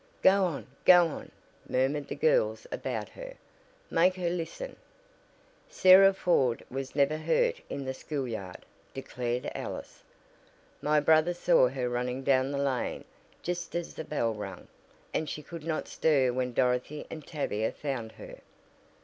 "Go 0.23 0.45
on! 0.45 0.65
Go 0.83 1.05
on!" 1.09 1.29
murmured 1.69 2.07
the 2.07 2.15
girls 2.15 2.65
about 2.71 3.09
her. 3.09 3.35
"Make 3.91 4.15
her 4.15 4.31
listen." 4.31 4.75
"Sarah 5.69 6.11
Ford 6.11 6.65
was 6.71 6.95
never 6.95 7.17
hurt 7.17 7.61
in 7.69 7.85
the 7.85 7.93
school 7.93 8.27
yard," 8.27 8.65
declared 8.95 9.51
Alice. 9.53 10.01
"My 10.81 10.99
brother 10.99 11.35
saw 11.35 11.67
her 11.67 11.87
running 11.87 12.23
down 12.23 12.49
the 12.51 12.57
lane 12.57 13.05
just 13.43 13.75
as 13.75 13.93
the 13.93 14.03
bell 14.03 14.33
rang, 14.33 14.67
and 15.13 15.29
she 15.29 15.43
could 15.43 15.65
not 15.65 15.87
stir 15.87 16.33
when 16.33 16.51
Dorothy 16.53 17.05
and 17.11 17.23
Tavia 17.23 17.71
found 17.71 18.13
her." 18.13 18.39